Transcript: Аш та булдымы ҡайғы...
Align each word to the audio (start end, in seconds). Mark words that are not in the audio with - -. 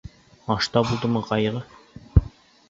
Аш 0.55 0.69
та 0.77 0.83
булдымы 0.91 1.21
ҡайғы... 1.27 1.63